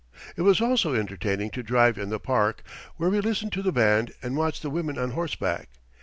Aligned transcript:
It 0.35 0.41
was 0.41 0.59
always 0.61 0.83
entertaining 0.83 1.51
to 1.51 1.61
drive 1.61 1.99
in 1.99 2.09
the 2.09 2.19
park, 2.19 2.63
where 2.97 3.11
we 3.11 3.19
listened 3.21 3.51
to 3.51 3.61
the 3.61 3.71
band 3.71 4.13
and 4.23 4.35
watched 4.35 4.63
the 4.63 4.71
women 4.71 4.97
on 4.97 5.11
horseback. 5.11 5.69